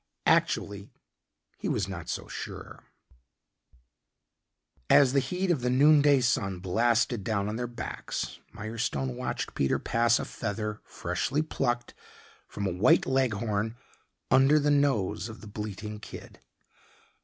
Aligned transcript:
Actually 0.25 0.89
he 1.59 1.69
was 1.69 1.87
not 1.87 2.09
so 2.09 2.27
sure.... 2.27 2.85
As 4.89 5.13
the 5.13 5.19
heat 5.19 5.51
of 5.51 5.61
the 5.61 5.69
noon 5.69 6.01
day 6.01 6.21
sun 6.21 6.57
blasted 6.57 7.23
down 7.23 7.47
on 7.47 7.55
their 7.55 7.67
backs, 7.67 8.39
Mirestone 8.51 9.13
watched 9.15 9.53
Peter 9.53 9.77
pass 9.77 10.17
a 10.17 10.25
feather, 10.25 10.81
freshly 10.85 11.43
plucked 11.43 11.93
from 12.47 12.65
a 12.65 12.71
white 12.73 13.05
Leghorn, 13.05 13.75
under 14.31 14.57
the 14.57 14.71
nose 14.71 15.29
of 15.29 15.39
the 15.41 15.47
bleating 15.47 15.99
kid. 15.99 16.39